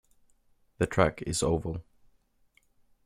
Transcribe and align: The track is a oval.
The 0.79 0.87
track 0.87 1.21
is 1.27 1.43
a 1.43 1.45
oval. 1.45 1.83